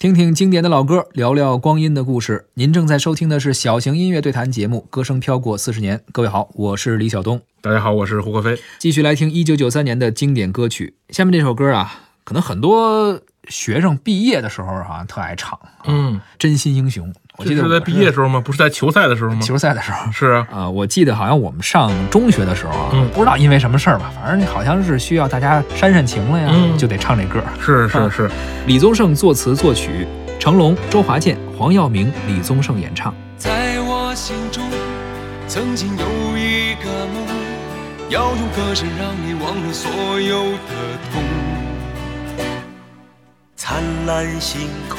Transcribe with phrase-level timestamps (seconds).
[0.00, 2.46] 听听经典的老歌，聊聊光阴的故事。
[2.54, 5.98] 您正在收听的是小型音乐对谈节目《歌声飘过四十年》。
[6.10, 7.38] 各位好，我是李晓东。
[7.60, 8.58] 大家好，我是胡可飞。
[8.78, 10.94] 继续来听一九九三年的经典歌曲。
[11.10, 15.60] 下面这首歌啊，可能很多学生毕业的时候好像特爱唱。
[15.84, 17.12] 嗯，真心英雄。
[17.40, 18.38] 我记得是在毕业的时候吗？
[18.38, 19.40] 不是在球赛的时候吗？
[19.40, 20.12] 球赛的时候。
[20.12, 27.42] 是啊，啊、我记得好像我们上中学的时候啊，嗯不知道因为什么事儿吧，反正好像是需要大家煽煽情了呀，嗯就得唱这歌。
[27.58, 28.30] 是是是，
[28.66, 30.06] 李宗盛作词作曲，
[30.38, 33.14] 成龙、周华健、黄耀明、李宗盛演唱。
[33.38, 34.62] 在我心中，
[35.48, 36.04] 曾经有
[36.36, 37.26] 一个梦，
[38.10, 40.74] 要用歌声让你忘了所有的
[41.10, 41.22] 痛。
[43.56, 44.98] 灿烂星空，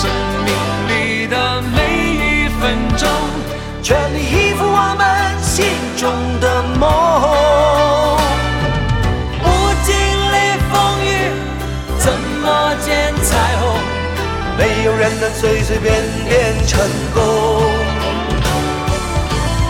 [0.00, 0.08] 生
[0.44, 0.54] 命
[0.86, 1.76] 里的每
[2.14, 3.08] 一分钟，
[3.82, 5.02] 全力以赴我们
[5.42, 6.88] 心中的梦。
[9.42, 9.44] 不
[9.82, 10.36] 经历
[10.70, 11.06] 风雨，
[11.98, 12.46] 怎么
[12.84, 13.62] 见彩虹？
[14.56, 15.92] 没有人能随随便
[16.28, 16.78] 便成
[17.12, 17.20] 功。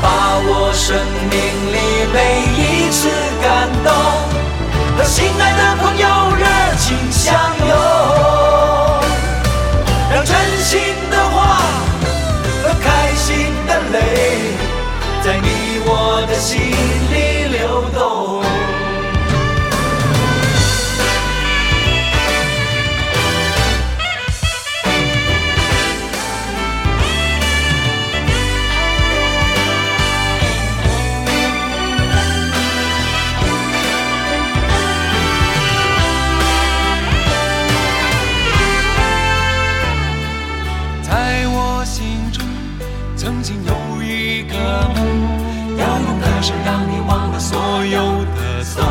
[0.03, 0.07] 把
[0.41, 0.95] 握生
[1.31, 1.37] 命
[43.29, 44.55] 曾经有一个
[44.97, 45.05] 梦，
[45.77, 48.83] 要用歌声让你忘了所有的痛。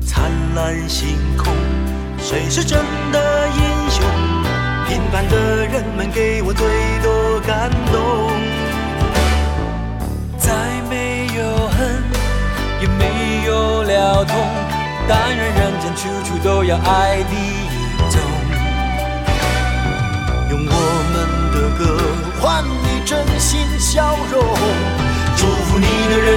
[0.00, 1.52] 灿烂星空，
[2.16, 2.78] 谁是真
[3.10, 4.04] 的英雄？
[4.86, 6.64] 平凡的人们给我最
[7.02, 8.30] 多感动。
[10.38, 10.52] 再
[10.88, 12.04] 没有恨，
[12.82, 14.46] 也没有了痛，
[15.08, 17.65] 但愿人间处处都有爱的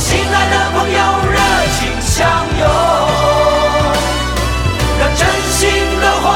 [0.00, 0.98] 亲爱的朋友
[1.30, 1.38] 热
[1.76, 2.18] 情相
[2.58, 2.64] 拥。
[4.98, 5.20] 让真
[5.52, 5.60] 心
[6.00, 6.26] 的话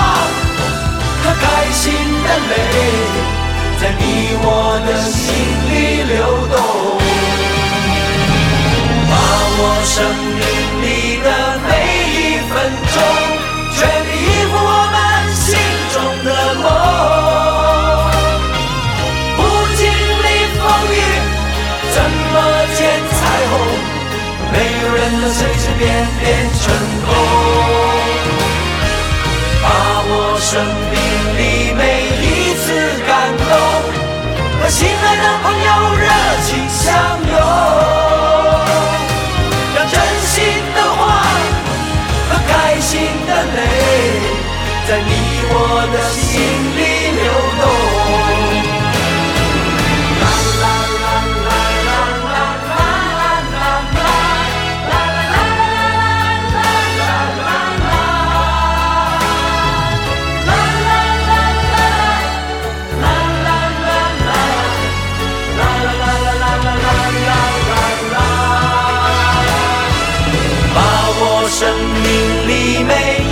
[1.22, 1.82] 和开心
[2.24, 2.52] 的泪，
[3.80, 4.02] 在你
[4.42, 4.46] 我
[4.86, 5.22] 的心
[5.70, 5.72] 里
[6.12, 6.14] 流
[6.48, 6.54] 动。
[9.10, 9.12] 把
[9.56, 9.94] 握生
[10.38, 10.44] 命
[25.84, 26.24] 能随随便便
[26.54, 26.64] 成
[27.04, 27.08] 功。
[29.62, 29.66] 把
[30.08, 30.50] 握生
[30.90, 30.96] 命
[31.38, 31.40] 里
[31.74, 31.80] 每
[32.20, 32.24] 一
[32.54, 32.66] 次
[33.06, 33.50] 感动，
[34.60, 36.02] 和心爱的朋友热
[36.44, 36.84] 情相
[37.30, 37.36] 拥，
[39.74, 40.34] 让真心
[40.74, 41.00] 的话
[42.28, 42.92] 和开心
[43.26, 43.58] 的泪，
[44.88, 45.10] 在你
[45.50, 45.54] 我
[45.92, 46.22] 的心
[46.76, 46.80] 里
[47.20, 47.22] 流
[47.60, 47.62] 动
[71.56, 71.68] 生
[72.02, 73.23] 命里美